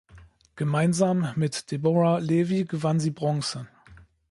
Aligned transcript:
Gemeinsam 0.55 1.31
mit 1.35 1.69
Deborah 1.69 2.17
Levi 2.17 2.63
gewann 2.65 2.99
sie 2.99 3.11
Bronze. 3.11 3.67